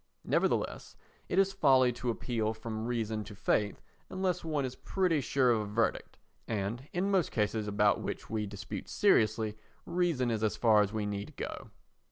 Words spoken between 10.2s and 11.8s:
is as far as we need go.